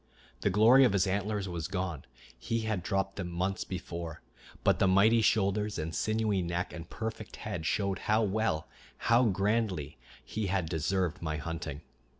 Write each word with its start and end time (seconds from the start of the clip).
The 0.39 0.49
glory 0.49 0.83
of 0.83 0.93
his 0.93 1.05
antlers 1.05 1.47
was 1.47 1.67
gone; 1.67 2.05
he 2.35 2.61
had 2.61 2.81
dropped 2.81 3.17
them 3.17 3.29
months 3.29 3.63
before; 3.63 4.23
but 4.63 4.79
the 4.79 4.87
mighty 4.87 5.21
shoulders 5.21 5.77
and 5.77 5.93
sinewy 5.93 6.41
neck 6.41 6.73
and 6.73 6.89
perfect 6.89 7.35
head 7.35 7.67
showed 7.67 7.99
how 8.09 8.23
well, 8.23 8.67
how 8.97 9.25
grandly 9.25 9.99
he 10.25 10.47
had 10.47 10.67
deserved 10.67 11.21
my 11.21 11.37
hunting. 11.37 11.81